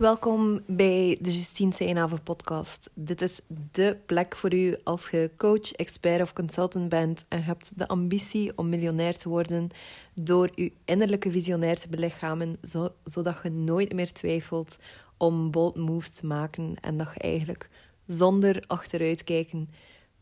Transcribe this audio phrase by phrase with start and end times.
[0.00, 2.90] Welkom bij de Justine Seinhaven podcast.
[2.94, 3.40] Dit is
[3.72, 8.58] de plek voor u als je coach, expert of consultant bent en hebt de ambitie
[8.58, 9.68] om miljonair te worden
[10.14, 12.58] door uw innerlijke visionair te belichamen,
[13.04, 14.78] zodat je nooit meer twijfelt
[15.16, 17.70] om bold moves te maken en dat je eigenlijk
[18.06, 19.70] zonder achteruitkijken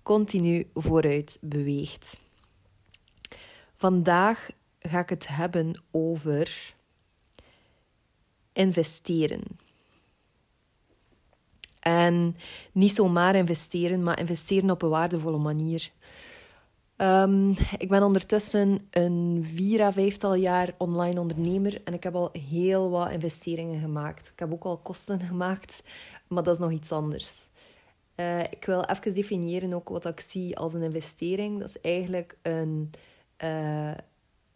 [0.03, 2.21] continu vooruit beweegt.
[3.77, 4.49] Vandaag
[4.79, 6.75] ga ik het hebben over
[8.53, 9.67] investeren.
[11.89, 12.37] En
[12.73, 15.91] niet zomaar investeren, maar investeren op een waardevolle manier.
[16.97, 22.31] Um, ik ben ondertussen een vier à vijftal jaar online ondernemer en ik heb al
[22.33, 24.29] heel wat investeringen gemaakt.
[24.29, 25.83] Ik heb ook al kosten gemaakt,
[26.27, 27.47] maar dat is nog iets anders.
[28.17, 31.59] Uh, ik wil even definiëren ook wat ik zie als een investering.
[31.59, 32.91] Dat is eigenlijk een,
[33.45, 33.95] uh,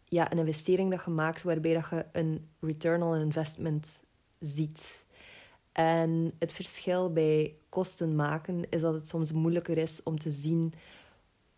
[0.05, 4.03] ja, een investering dat je maakt waarbij dat je een return on investment
[4.39, 5.02] ziet.
[5.73, 10.73] En het verschil bij kosten maken is dat het soms moeilijker is om te zien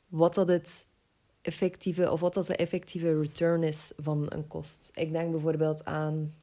[0.07, 0.87] wat dat het
[1.41, 4.91] effectieve of wat dat de effectieve return is van een kost.
[4.93, 6.33] Ik denk bijvoorbeeld aan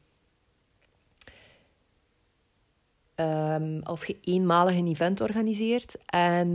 [3.17, 6.49] um, als je eenmalig een event organiseert en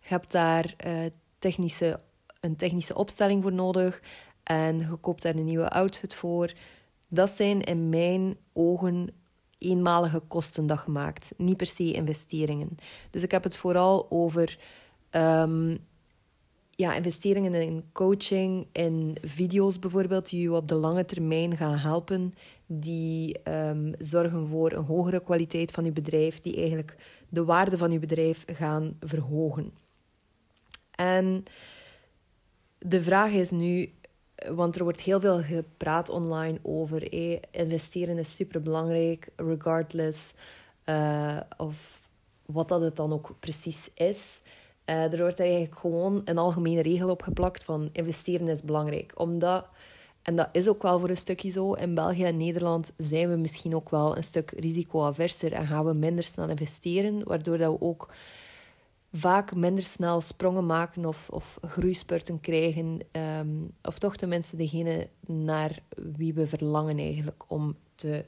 [0.00, 1.04] je hebt daar uh,
[1.38, 2.00] technische,
[2.40, 4.02] een technische opstelling voor nodig
[4.42, 6.52] en je koopt daar een nieuwe outfit voor.
[7.08, 9.08] Dat zijn in mijn ogen
[9.58, 12.76] eenmalige kosten dat gemaakt, niet per se investeringen.
[13.10, 14.58] Dus ik heb het vooral over
[15.10, 15.78] um,
[16.70, 22.34] ja, investeringen in coaching, in video's bijvoorbeeld, die je op de lange termijn gaan helpen,
[22.66, 26.96] die um, zorgen voor een hogere kwaliteit van je bedrijf, die eigenlijk
[27.28, 29.72] de waarde van je bedrijf gaan verhogen.
[30.90, 31.42] En
[32.78, 33.92] de vraag is nu,
[34.54, 37.12] want er wordt heel veel gepraat online over
[37.50, 40.32] investeren is super belangrijk, regardless
[40.86, 42.00] uh, of
[42.46, 44.40] wat dat het dan ook precies is.
[44.86, 49.12] Uh, er wordt eigenlijk gewoon een algemene regel opgeplakt van investeren is belangrijk.
[49.14, 49.66] Omdat,
[50.22, 53.36] en dat is ook wel voor een stukje zo, in België en Nederland zijn we
[53.36, 57.80] misschien ook wel een stuk risicoaverser en gaan we minder snel investeren, waardoor dat we
[57.80, 58.08] ook
[59.12, 62.98] vaak minder snel sprongen maken of, of groeispurten krijgen.
[63.10, 65.78] Ehm, of toch tenminste degene naar
[66.16, 68.24] wie we verlangen eigenlijk om te,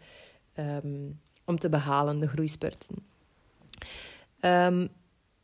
[0.52, 1.10] ehm,
[1.44, 2.96] om te behalen, de groeispurten.
[4.40, 4.88] Um,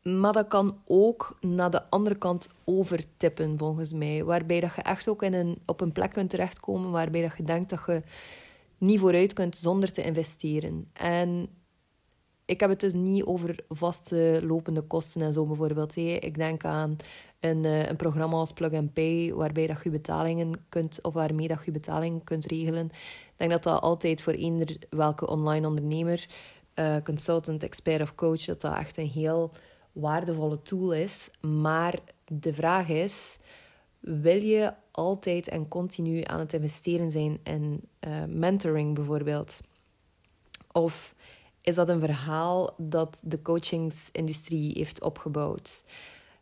[0.04, 4.24] maar dat kan ook naar de andere kant overtippen, volgens mij.
[4.24, 7.42] Waarbij dat je echt ook in een, op een plek kunt terechtkomen waarbij dat je
[7.42, 8.02] denkt dat je
[8.78, 10.90] niet vooruit kunt zonder te investeren.
[10.92, 11.48] En
[12.44, 15.96] ik heb het dus niet over vaste lopende kosten en zo bijvoorbeeld.
[15.96, 16.96] Ik denk aan
[17.40, 21.48] een, eh, een programma als Plug and Pay, waarbij dat je betalingen kunt, of waarmee
[21.48, 22.86] dat je betalingen kunt regelen.
[22.86, 26.26] Ik denk dat dat altijd voor eender welke online ondernemer,
[26.74, 29.50] uh, consultant, expert of coach, dat dat echt een heel
[29.92, 31.30] waardevolle tool is.
[31.40, 33.36] Maar de vraag is:
[34.00, 39.60] wil je altijd en continu aan het investeren zijn in uh, mentoring bijvoorbeeld?
[40.72, 41.14] Of
[41.64, 45.84] is dat een verhaal dat de coachingsindustrie heeft opgebouwd?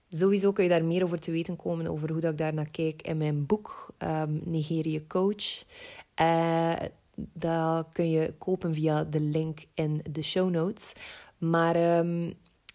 [0.09, 2.71] Sowieso kun je daar meer over te weten komen, over hoe dat ik daar naar
[2.71, 5.65] kijk in mijn boek um, Nigeria Coach.
[6.21, 6.75] Uh,
[7.15, 10.93] dat kun je kopen via de link in de show notes.
[11.39, 12.27] Maar um,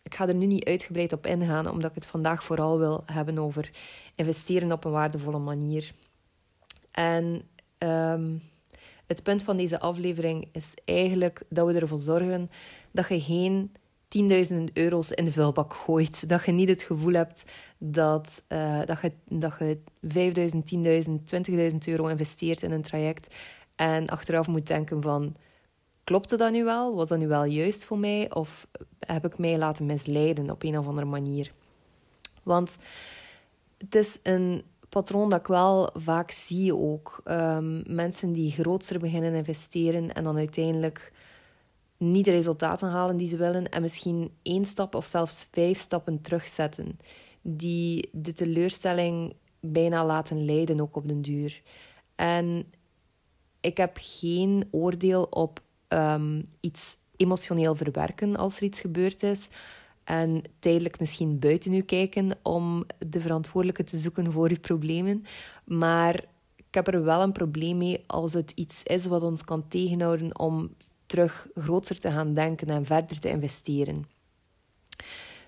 [0.03, 3.39] ik ga er nu niet uitgebreid op ingaan, omdat ik het vandaag vooral wil hebben
[3.39, 3.71] over
[4.15, 5.91] investeren op een waardevolle manier.
[6.91, 7.41] En
[7.77, 8.41] um,
[9.07, 12.49] het punt van deze aflevering is eigenlijk dat we ervoor zorgen
[12.91, 13.71] dat je geen
[14.07, 16.29] tienduizenden euro's in de vuilbak gooit.
[16.29, 17.45] Dat je niet het gevoel hebt
[17.77, 21.11] dat, uh, dat, je, dat je 5000, 10.000,
[21.71, 23.35] 20.000 euro investeert in een traject
[23.75, 25.35] en achteraf moet denken van
[26.03, 26.95] klopte dat nu wel?
[26.95, 28.33] Was dat nu wel juist voor mij?
[28.33, 28.67] Of
[28.99, 31.51] heb ik mij laten misleiden op een of andere manier?
[32.43, 32.77] Want
[33.77, 37.21] het is een patroon dat ik wel vaak zie ook.
[37.25, 41.11] Um, mensen die grootser beginnen investeren en dan uiteindelijk
[41.97, 46.21] niet de resultaten halen die ze willen en misschien één stap of zelfs vijf stappen
[46.21, 46.99] terugzetten.
[47.41, 51.61] Die de teleurstelling bijna laten leiden ook op den duur.
[52.15, 52.71] En
[53.61, 59.49] ik heb geen oordeel op um, iets emotioneel verwerken als er iets gebeurd is.
[60.07, 65.25] En tijdelijk misschien buiten u kijken om de verantwoordelijke te zoeken voor uw problemen.
[65.65, 66.23] Maar
[66.55, 70.39] ik heb er wel een probleem mee als het iets is wat ons kan tegenhouden
[70.39, 70.75] om
[71.05, 74.05] terug groter te gaan denken en verder te investeren.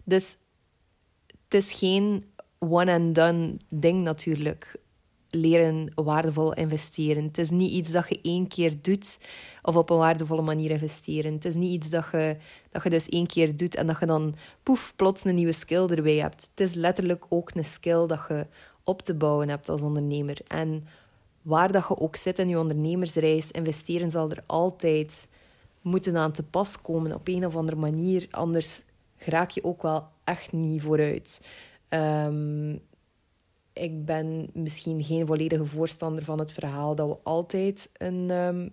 [0.04, 0.38] Dus
[1.44, 2.26] het is geen
[2.58, 4.76] one-and-done ding natuurlijk.
[5.30, 7.24] Leren waardevol investeren.
[7.24, 9.18] Het is niet iets dat je één keer doet
[9.62, 11.34] of op een waardevolle manier investeren.
[11.34, 12.38] Het is niet iets dat je,
[12.72, 15.86] dat je dus één keer doet en dat je dan poef, plots een nieuwe skill
[15.86, 16.50] erbij hebt.
[16.50, 18.48] Het is letterlijk ook een skill dat je
[18.84, 20.38] op te bouwen hebt als ondernemer.
[20.48, 20.88] En
[21.42, 25.28] waar dat je ook zit in je ondernemersreis, investeren zal er altijd
[25.82, 28.28] moeten aan te pas komen op een of andere manier.
[28.32, 28.84] Anders
[29.18, 31.42] raak je ook wel echt niet vooruit.
[31.90, 32.76] Ehm,
[33.80, 38.70] ik ben misschien geen volledige voorstander van het verhaal dat we altijd een, um,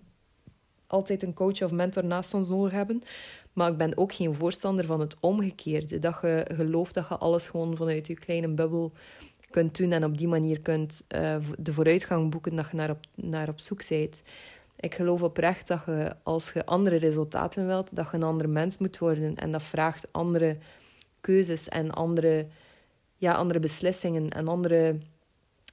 [0.86, 3.02] altijd een coach of mentor naast ons nodig hebben.
[3.52, 5.98] Maar ik ben ook geen voorstander van het omgekeerde.
[5.98, 8.92] Dat je gelooft dat je alles gewoon vanuit je kleine bubbel
[9.50, 12.98] kunt doen en op die manier kunt uh, de vooruitgang boeken dat je naar op,
[13.14, 14.22] naar op zoek bent.
[14.80, 18.78] Ik geloof oprecht dat je, als je andere resultaten wilt, dat je een ander mens
[18.78, 19.36] moet worden.
[19.36, 20.56] En dat vraagt andere
[21.20, 22.46] keuzes en andere,
[23.16, 24.98] ja, andere beslissingen en andere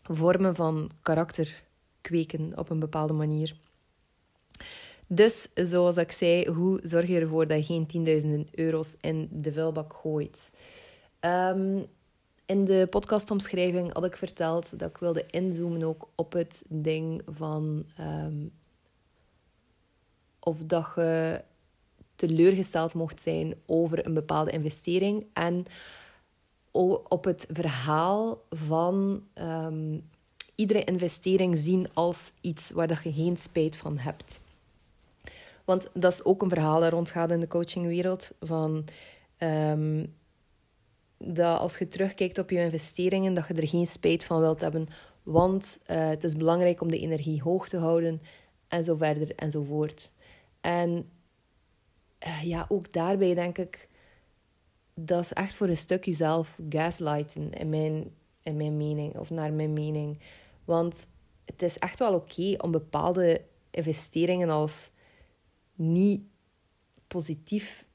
[0.03, 1.63] vormen van karakter
[2.01, 3.55] kweken op een bepaalde manier.
[5.07, 9.53] Dus, zoals ik zei, hoe zorg je ervoor dat je geen tienduizenden euro's in de
[9.53, 10.51] vuilbak gooit?
[11.19, 11.83] Ehm,
[12.45, 17.85] in de podcastomschrijving had ik verteld dat ik wilde inzoomen ook op het ding van
[17.97, 18.47] ehm,
[20.39, 21.41] of dat je
[22.15, 25.65] teleurgesteld mocht zijn over een bepaalde investering en
[27.07, 29.99] op het verhaal van ehm,
[30.55, 34.41] iedere investering zien als iets waar dat je geen spijt van hebt.
[35.65, 38.31] Want dat is ook een verhaal dat rondgaat in de coachingwereld.
[38.39, 38.85] Van,
[39.37, 40.05] ehm,
[41.17, 44.87] dat als je terugkijkt op je investeringen, dat je er geen spijt van wilt hebben.
[45.23, 48.21] Want uh, het is belangrijk om de energie hoog te houden.
[48.67, 50.11] En zo verder enzovoort.
[50.61, 51.09] En
[52.27, 53.91] uh, ja, ook daarbij denk ik...
[54.93, 58.11] Dat is echt voor een stuk jezelf gaslighten, in mijn,
[58.43, 59.17] in mijn mening.
[59.17, 60.19] Of naar mijn mening.
[60.65, 61.07] Want
[61.45, 63.41] het is echt wel oké om bepaalde
[63.71, 64.91] investeringen als
[65.75, 66.21] niet
[67.07, 67.85] positief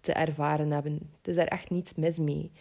[0.00, 0.92] te ervaren hebben.
[1.16, 2.52] Het is daar echt niets mis mee.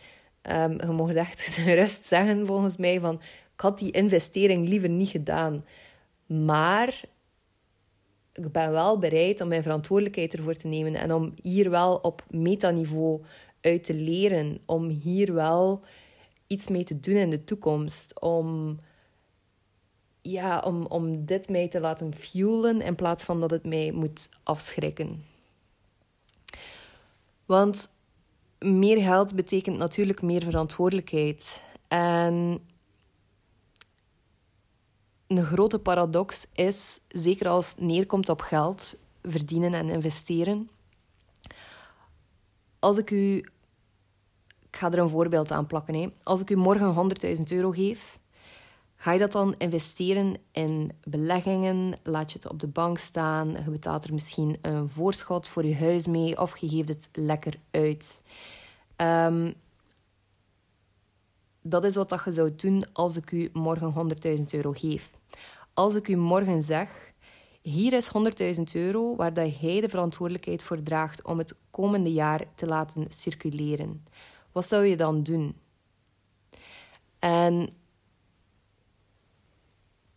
[0.41, 3.21] Um, je mocht echt rust zeggen, volgens mij, van
[3.53, 5.65] ik had die investering liever niet gedaan.
[6.25, 7.01] Maar
[8.33, 12.25] ik ben wel bereid om mijn verantwoordelijkheid ervoor te nemen en om hier wel op
[12.29, 13.23] metaniveau
[13.61, 14.59] uit te leren.
[14.65, 15.83] Om hier wel
[16.47, 18.19] iets mee te doen in de toekomst.
[18.19, 18.79] Om
[20.21, 24.29] ja, om, om dit mij te laten fuelen in plaats van dat het mij moet
[24.43, 25.23] afschrikken.
[27.45, 27.89] Want
[28.59, 31.63] meer geld betekent natuurlijk meer verantwoordelijkheid.
[31.87, 32.59] En
[35.27, 40.69] een grote paradox is, zeker als het neerkomt op geld, verdienen en investeren.
[42.79, 43.35] Als ik u,
[44.59, 45.93] ik ga er een voorbeeld aan plakken.
[45.93, 46.07] Hè.
[46.23, 48.19] Als ik u morgen 100.000 euro geef,
[48.99, 51.93] Ga je dat dan investeren in beleggingen?
[52.03, 53.49] Laat je het op de bank staan?
[53.65, 57.53] Je betaalt er misschien een voorschot voor je huis mee of je geeft het lekker
[57.71, 58.21] uit.
[58.97, 59.53] Um,
[61.61, 65.11] dat is wat dat je zou doen als ik u morgen 100.000 euro geef.
[65.73, 67.06] Als ik u morgen zeg,
[67.69, 68.11] hier is
[68.57, 73.05] 100.000 euro waar dat jij de verantwoordelijkheid voor draagt om het komende jaar te laten
[73.09, 74.05] circuleren.
[74.51, 75.55] Wat zou je dan doen?
[77.19, 77.69] En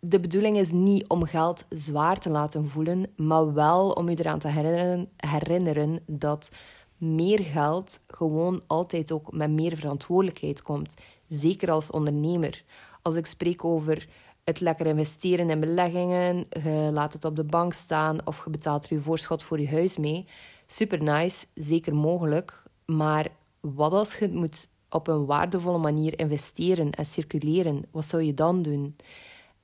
[0.01, 4.39] de bedoeling is niet om geld zwaar te laten voelen, maar wel om je eraan
[4.39, 6.51] te herinneren, herinneren dat
[6.97, 10.95] meer geld gewoon altijd ook met meer verantwoordelijkheid komt.
[11.27, 12.65] Zeker als ondernemer.
[13.03, 14.09] Als ik spreek over
[14.51, 18.85] het lekker investeren in beleggingen, je laat het op de bank staan of je betaalt
[18.85, 20.27] er je voorschot voor je huis mee.
[20.67, 22.63] Super nice, zeker mogelijk.
[22.85, 23.27] Maar
[23.61, 27.83] wat als je het moet op een waardevolle manier investeren en circuleren?
[27.91, 28.97] Wat zou je dan doen?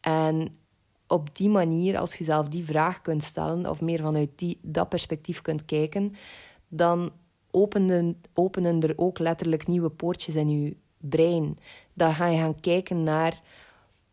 [0.00, 0.54] En
[1.06, 4.88] op die manier, als je zelf die vraag kunt stellen, of meer vanuit die, dat
[4.88, 6.14] perspectief kunt kijken,
[6.68, 7.10] dan
[7.50, 11.58] openen, openen er ook letterlijk nieuwe poortjes in je brein.
[11.92, 13.42] Dan ga je gaan kijken naar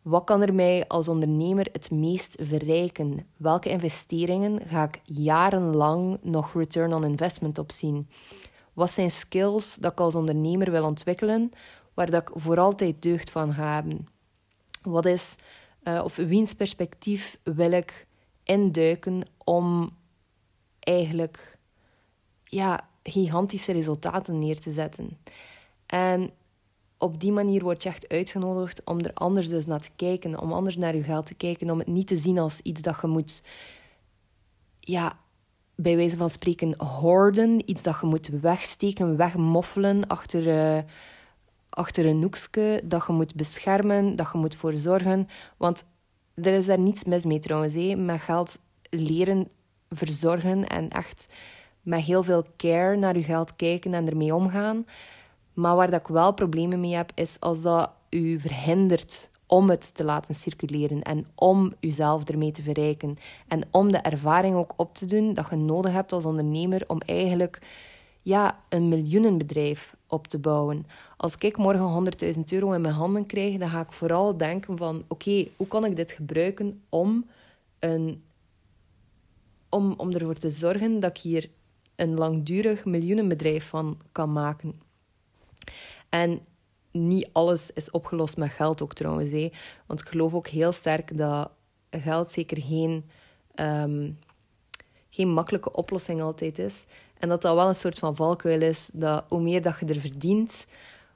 [0.04, 3.26] wat kan er mij als ondernemer het meest verrijken?
[3.36, 8.08] Welke investeringen ga ik jarenlang nog return on investment op zien?
[8.72, 11.52] Wat zijn skills dat ik als ondernemer wil ontwikkelen,
[11.94, 14.06] waar dat ik voor altijd deugd van ga hebben?
[14.82, 15.36] Wat is
[15.84, 18.06] uh, of wiens perspectief wil ik
[18.42, 19.90] induiken om
[20.80, 21.58] eigenlijk
[22.44, 25.18] ja, gigantische resultaten neer te zetten.
[25.86, 26.30] En
[26.98, 30.52] op die manier word je echt uitgenodigd om er anders dus naar te kijken, om
[30.52, 33.06] anders naar je geld te kijken, om het niet te zien als iets dat je
[33.06, 33.42] moet,
[34.80, 35.18] ja,
[35.74, 40.82] bij wijze van spreken, hoorden, iets dat je moet wegsteken, wegmoffelen achter, uh,
[41.68, 45.28] achter een hoekje dat je moet beschermen, dat je moet voor zorgen.
[45.56, 45.84] Want
[46.34, 47.94] er is daar niets mis mee trouwens, hé.
[47.94, 48.58] met geld
[48.90, 49.48] leren
[49.88, 51.28] verzorgen en echt
[51.82, 54.86] met heel veel care naar je geld kijken en ermee omgaan.
[55.54, 59.94] Maar waar dat ik wel problemen mee heb, is als dat u verhindert om het
[59.94, 63.16] te laten circuleren en om uzelf ermee te verrijken.
[63.48, 67.00] En om de ervaring ook op te doen dat je nodig hebt als ondernemer om
[67.00, 67.58] eigenlijk
[68.22, 70.86] ja, een miljoenenbedrijf op te bouwen.
[71.16, 75.04] Als ik morgen 100.000 euro in mijn handen krijg, dan ga ik vooral denken van
[75.08, 77.26] oké, hoe kan ik dit gebruiken om,
[77.78, 78.22] een,
[79.68, 81.50] om, om ervoor te zorgen dat ik hier
[81.96, 84.83] een langdurig miljoenenbedrijf van kan maken.
[86.08, 86.40] En
[86.90, 89.30] niet alles is opgelost met geld ook trouwens.
[89.30, 89.50] Hé.
[89.86, 91.50] Want ik geloof ook heel sterk dat
[91.90, 93.10] geld zeker geen,
[93.54, 94.10] ehm,
[95.10, 96.86] geen makkelijke oplossing altijd is.
[97.18, 98.90] En dat dat wel een soort van valkuil is.
[98.92, 100.66] Dat hoe meer dat je er verdient,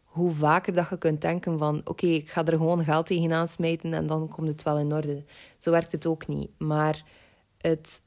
[0.05, 1.81] hoe vaker dat je kunt denken van...
[1.85, 5.25] Oké, ik ga er gewoon geld tegenaan smijten en dan komt het wel in orde.
[5.59, 6.51] Zo werkt het ook niet.
[6.59, 7.03] Maar
[7.59, 8.03] het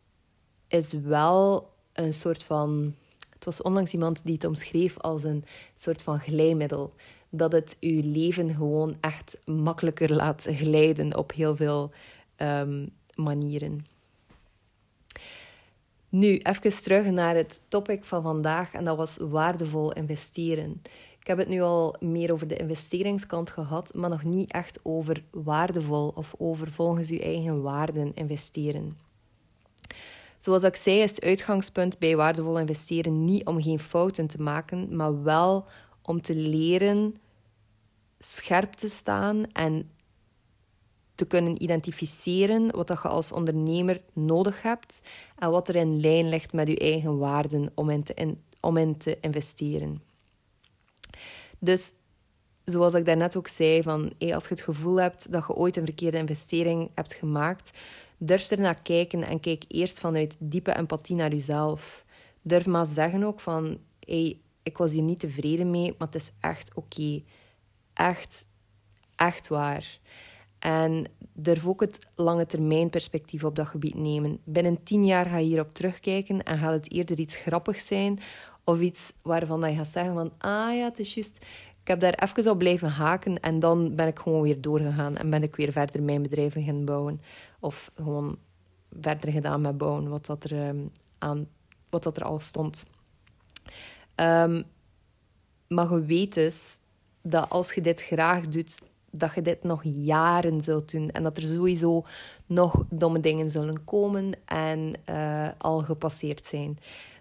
[0.68, 2.96] is wel een soort van...
[3.42, 5.46] Het was onlangs iemand die het omschreef als een
[5.76, 6.94] soort van glijmiddel
[7.30, 11.92] dat het je leven gewoon echt makkelijker laat glijden op heel veel
[12.38, 13.86] um, manieren.
[16.10, 20.82] Nu, even terug naar het topic van vandaag en dat was waardevol investeren.
[21.20, 25.24] Ik heb het nu al meer over de investeringskant gehad, maar nog niet echt over
[25.32, 28.98] waardevol of over volgens uw eigen waarden investeren.
[30.42, 34.96] Zoals ik zei, is het uitgangspunt bij waardevol investeren niet om geen fouten te maken,
[34.96, 35.66] maar wel
[36.02, 37.16] om te leren
[38.20, 39.92] scherp te staan en
[41.16, 45.02] te kunnen identificeren wat dat je als ondernemer nodig hebt
[45.38, 48.98] en wat er in lijn ligt met je eigen waarden om in te, om in
[48.98, 50.02] te investeren.
[51.60, 51.94] Dus
[52.64, 55.78] zoals ik daarnet ook zei, van, hey, als je het gevoel hebt dat je ooit
[55.78, 57.78] een verkeerde investering hebt gemaakt,
[58.24, 62.06] durf er naar kijken en kijk eerst vanuit diepe empathie naar jezelf.
[62.42, 66.32] Durf maar zeggen ook van, hey, ik was hier niet tevreden mee, maar het is
[66.40, 67.22] echt oké.
[67.94, 68.46] Echt,
[69.16, 70.00] echt waar.
[70.60, 74.40] En durf ook het lange termijn perspectief op dat gebied nemen.
[74.44, 78.20] Binnen tien jaar ga je hierop terugkijken en gaat het eerder iets grappigs zijn
[78.64, 81.46] of iets waarvan je gaat zeggen van ah ja, het is juist...
[81.82, 85.30] Ik heb daar even op blijven haken en dan ben ik gewoon weer doorgegaan en
[85.30, 87.22] ben ik weer verder mijn bedrijf gaan bouwen.
[87.62, 88.38] Of gewoon
[89.00, 91.48] verder gedaan met bouwen, wat dat er, um, aan,
[91.90, 92.86] wat dat er al stond.
[94.16, 94.64] Um,
[95.68, 96.80] maar je weet dus
[97.22, 101.10] dat als je dit graag doet, dat je dit nog jaren zult doen.
[101.10, 102.06] En dat er sowieso
[102.46, 106.80] nog domme dingen zullen komen en uh, al gepasseerd zijn.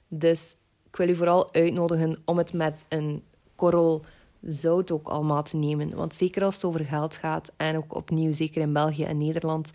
[0.08, 0.56] Dus
[0.86, 3.22] ik wil u vooral uitnodigen om het met een
[3.54, 4.04] korrel
[4.40, 5.96] zout ook allemaal te nemen.
[5.96, 9.70] Want zeker als het over geld gaat, en ook opnieuw, zeker in België en Nederland,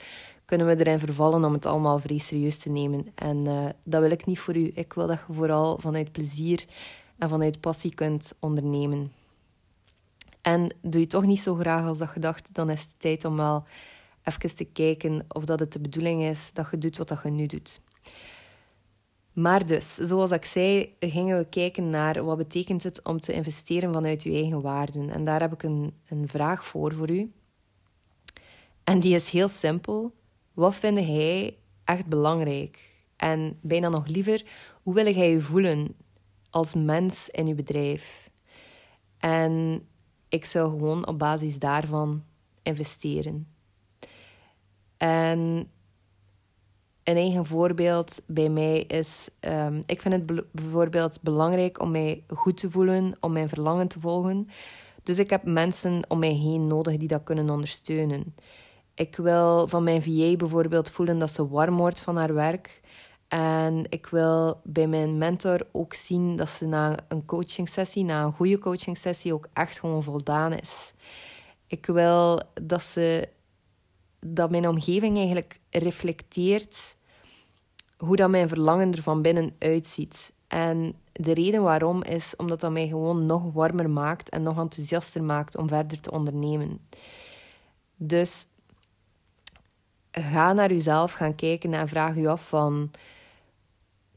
[0.45, 3.07] kunnen we erin vervallen om het allemaal vrij serieus te nemen.
[3.15, 4.71] En uh, dat wil ik niet voor u.
[4.73, 6.65] Ik wil dat je vooral vanuit plezier
[7.17, 9.11] en vanuit passie kunt ondernemen.
[10.41, 13.25] En doe je toch niet zo graag als dat je dacht, dan is het tijd
[13.25, 13.63] om wel
[14.23, 17.29] even te kijken of dat het de bedoeling is dat je doet wat dat je
[17.29, 17.81] nu doet.
[19.33, 23.93] Maar dus, zoals ik zei, gingen we kijken naar wat betekent het om te investeren
[23.93, 25.09] vanuit je eigen waarden.
[25.09, 27.31] En daar heb ik een, een vraag voor voor u.
[28.83, 30.13] En die is heel simpel.
[30.55, 32.93] Wat vind jij echt belangrijk?
[33.15, 34.43] En bijna nog liever,
[34.83, 35.95] hoe wil jij je voelen
[36.50, 38.29] als mens in je bedrijf?
[39.17, 39.85] En
[40.29, 42.24] ik zou gewoon op basis daarvan
[42.63, 43.47] investeren.
[44.97, 45.69] En
[47.03, 52.57] een eigen voorbeeld bij mij is: um, ik vind het bijvoorbeeld belangrijk om mij goed
[52.57, 54.50] te voelen, om mijn verlangen te volgen.
[55.03, 58.35] Dus ik heb mensen om mij heen nodig die dat kunnen ondersteunen.
[58.95, 62.81] Ik wil van mijn VA bijvoorbeeld voelen dat ze warm wordt van haar werk.
[63.27, 68.33] En ik wil bij mijn mentor ook zien dat ze na een coachingsessie, na een
[68.33, 70.93] goede coachingsessie, ook echt gewoon voldaan is.
[71.67, 73.29] Ik wil dat, ze,
[74.19, 76.95] dat mijn omgeving eigenlijk reflecteert
[77.97, 80.33] hoe dat mijn verlangen er van binnen uitziet.
[80.47, 85.23] En de reden waarom is omdat dat mij gewoon nog warmer maakt en nog enthousiaster
[85.23, 86.87] maakt om verder te ondernemen.
[87.95, 88.47] Dus
[90.22, 92.91] ga naar jezelf gaan kijken en vraag je af van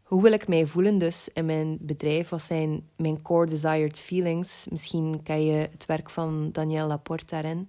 [0.03, 2.29] hoe wil ik mij voelen dus in mijn bedrijf?
[2.29, 4.67] Wat zijn mijn core desired feelings?
[4.71, 7.69] Misschien ken je het werk van Danielle Laporte daarin.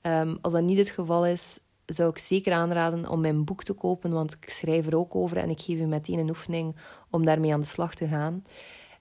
[0.00, 3.72] Ehm, als dat niet het geval is, zou ik zeker aanraden om mijn boek te
[3.72, 6.76] kopen, want ik schrijf er ook over en ik geef u meteen een oefening
[7.10, 8.44] om daarmee aan de slag te gaan,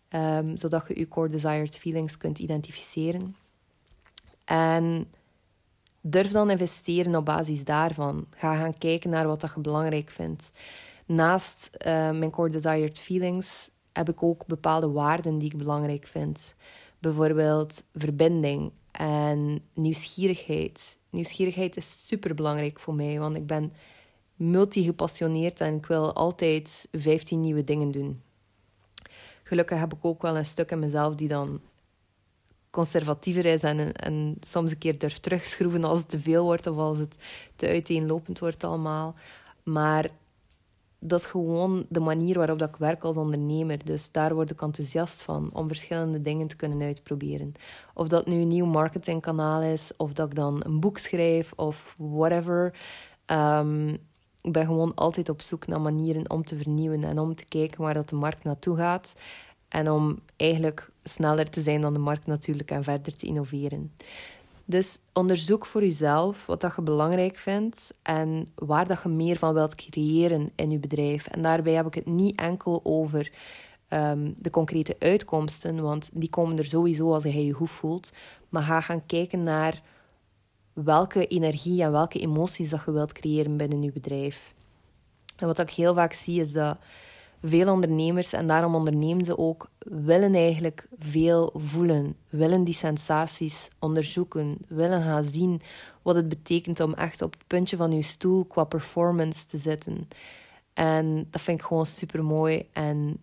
[0.10, 3.36] um, zodat je je core desired feelings kunt identificeren.
[4.46, 5.08] En
[6.12, 8.28] durf dan investeren op basis daarvan.
[8.36, 10.52] Ga gaan kijken naar wat dat je belangrijk vindt.
[11.06, 16.56] Naast uh, mijn core desired feelings heb ik ook bepaalde waarden die ik belangrijk vind.
[17.00, 20.98] Bijvoorbeeld verbinding en nieuwsgierigheid.
[21.10, 23.74] Nieuwsgierigheid is super belangrijk voor mij, want ik ben
[24.36, 28.22] multi-gepassioneerd en ik wil altijd 15 nieuwe dingen doen.
[29.44, 31.62] Gelukkig heb ik ook wel een stuk in mezelf die dan
[32.78, 36.78] conservatiever is en, en soms een keer durft terugschroeven als het te veel wordt of
[36.78, 37.24] als het
[37.56, 39.16] te uiteenlopend wordt allemaal.
[39.64, 40.10] Maar
[41.00, 43.86] dat is gewoon de manier waarop dat ik werk als ondernemer.
[43.86, 47.54] Dus daar word ik enthousiast van om verschillende dingen te kunnen uitproberen.
[47.94, 51.96] Of dat nu een nieuw marketingkanaal is, of dat ik dan een boek schrijf of
[51.98, 52.74] whatever.
[53.26, 53.90] Um,
[54.42, 57.82] ik ben gewoon altijd op zoek naar manieren om te vernieuwen en om te kijken
[57.82, 59.16] waar dat de markt naartoe gaat.
[59.68, 63.92] En om eigenlijk sneller te zijn dan de markt natuurlijk en verder te innoveren.
[64.66, 69.54] Dus onderzoek voor jezelf wat dat je belangrijk vindt en waar dat je meer van
[69.54, 71.28] wilt creëren in je bedrijf.
[71.28, 73.32] En daarbij heb ik het niet enkel over
[73.90, 78.12] um, de concrete uitkomsten, want die komen er sowieso als je je goed voelt.
[78.50, 79.82] Maar ga gaan kijken naar
[80.74, 84.54] welke energie en welke emoties dat je wilt creëren binnen je bedrijf.
[85.38, 86.78] En wat ik heel vaak zie is dat
[87.42, 94.58] veel ondernemers, en daarom ondernemen ze ook, willen eigenlijk veel voelen, willen die sensaties onderzoeken,
[94.68, 95.62] willen gaan zien
[96.02, 100.08] wat het betekent om echt op het puntje van je stoel qua performance te zitten.
[100.74, 103.18] En dat vind ik gewoon super mooi en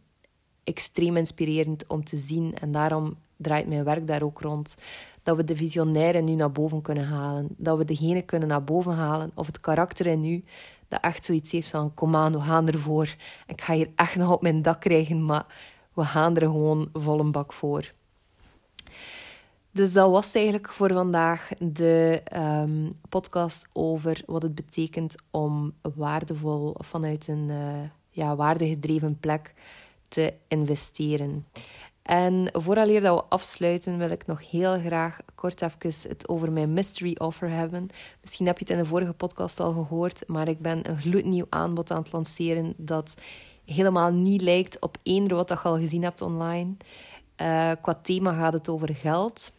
[0.64, 2.54] extreem inspirerend om te zien.
[2.60, 4.74] En daarom draait mijn werk daar ook rond.
[5.22, 7.48] Dat we de visionairen nu naar boven kunnen halen.
[7.56, 9.30] Dat we degene kunnen naar boven halen.
[9.34, 10.44] Of het karakter in u
[10.88, 11.94] dat echt zoiets heeft van...
[11.94, 13.14] Kom aan, we gaan ervoor.
[13.46, 15.46] Ik ga hier echt nog op mijn dak krijgen, maar
[15.92, 17.90] we gaan er gewoon vol een bak voor.
[19.70, 21.48] Dus dat was het eigenlijk voor vandaag.
[21.58, 29.54] De um, podcast over wat het betekent om waardevol vanuit een uh, ja, waardegedreven plek
[30.08, 31.46] te investeren.
[32.04, 36.72] En vooraleer dat we afsluiten, wil ik nog heel graag kort even het over mijn
[36.72, 37.88] mystery offer hebben.
[38.20, 41.46] Misschien heb je het in de vorige podcast al gehoord, maar ik ben een gloednieuw
[41.48, 43.14] aanbod aan het lanceren dat
[43.64, 46.74] helemaal niet lijkt op eender wat je al gezien hebt online.
[47.42, 49.52] Uh, qua thema gaat het over geld.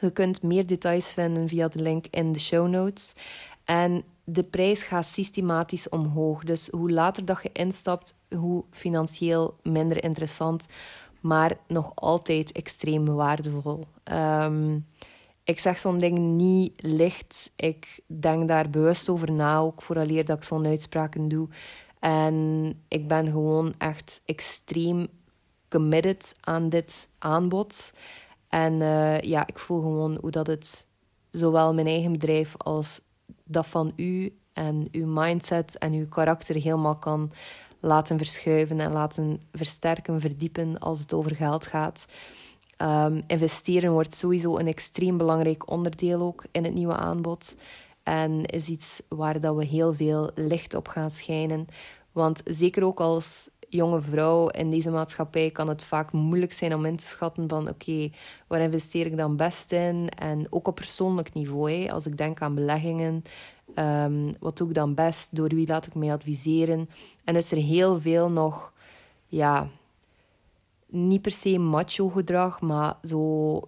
[0.00, 3.12] Je kunt meer details vinden via de link in de show notes.
[3.64, 6.44] En de prijs gaat systematisch omhoog.
[6.44, 10.66] Dus hoe later dat je instapt, hoe financieel minder interessant
[11.20, 13.86] maar nog altijd extreem waardevol.
[14.02, 14.78] Ehm,
[15.44, 17.52] ik zeg zo'n ding niet licht.
[17.56, 21.48] Ik denk daar bewust over na, ook vooraleer dat ik zo'n uitspraken doe.
[21.98, 25.06] En ik ben gewoon echt extreem
[25.68, 27.92] committed aan dit aanbod.
[28.48, 30.86] En uh, ja, ik voel gewoon hoe dat het
[31.30, 33.00] zowel mijn eigen bedrijf als
[33.44, 37.32] dat van u en uw mindset en uw karakter helemaal kan
[37.80, 42.06] laten verschuiven en laten versterken, verdiepen als het over geld gaat.
[42.82, 47.56] Um, investeren wordt sowieso een extreem belangrijk onderdeel ook in het nieuwe aanbod.
[48.02, 51.66] En is iets waar dat we heel veel licht op gaan schijnen.
[52.12, 56.84] Want zeker ook als jonge vrouw in deze maatschappij kan het vaak moeilijk zijn om
[56.84, 58.10] in te schatten van oké,
[58.46, 60.08] waar investeer ik dan best in?
[60.08, 63.22] En ook op persoonlijk niveau, hè, als ik denk aan beleggingen,
[63.74, 65.36] um, wat doe ik dan best?
[65.36, 66.88] Door wie laat ik mij adviseren?
[67.24, 68.72] En is er heel veel nog,
[69.26, 69.68] ja,
[70.86, 73.60] niet per se macho gedrag, maar zo,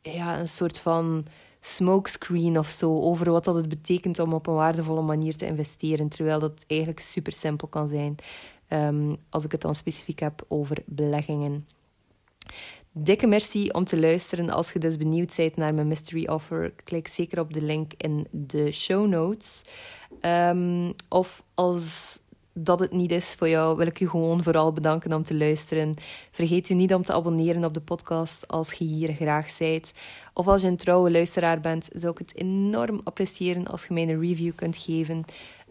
[0.00, 1.26] ja, een soort van
[1.60, 6.08] smokescreen of zo over wat dat het betekent om op een waardevolle manier te investeren,
[6.08, 8.16] terwijl dat eigenlijk super simpel kan zijn.
[8.68, 11.66] Um, als ik het dan specifiek heb over beleggingen.
[13.00, 14.50] Dikke merci om te luisteren.
[14.50, 18.26] Als je dus benieuwd bent naar mijn mystery offer, klik zeker op de link in
[18.30, 19.62] de show notes.
[20.20, 22.18] Um, of als
[22.52, 25.94] dat het niet is voor jou, wil ik je gewoon vooral bedanken om te luisteren.
[26.30, 29.92] Vergeet je niet om te abonneren op de podcast als je hier graag zijt.
[30.34, 34.02] Of als je een trouwe luisteraar bent, zou ik het enorm appreciëren als je mij
[34.02, 35.24] een review kunt geven.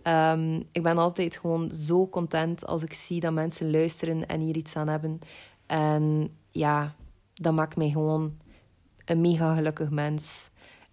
[0.04, 4.56] Um, ik ben altijd gewoon zo content als ik zie dat mensen luisteren en hier
[4.56, 5.20] iets aan hebben.
[5.66, 6.96] En ja,
[7.42, 8.38] dat maakt mij gewoon
[9.06, 10.50] een mega gelukkig mens.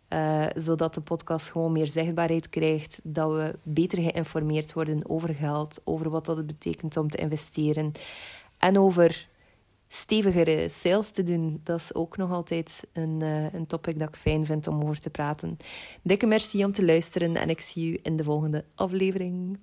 [0.08, 3.00] Uh, zodat de podcast gewoon meer zichtbaarheid krijgt.
[3.02, 7.92] Dat we beter geïnformeerd worden over geld, over wat dat betekent om te investeren.
[8.58, 9.28] En over
[9.88, 11.60] stevigere sales te doen.
[11.62, 15.00] Dat is ook nog altijd een, uh, een topic dat ik fijn vind om over
[15.00, 15.56] te praten.
[16.02, 19.58] Dikke merci om te luisteren en ik zie u in de volgende aflevering.